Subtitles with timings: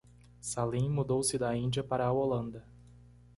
[0.39, 2.65] Salim mudou-se da Índia para a Holanda.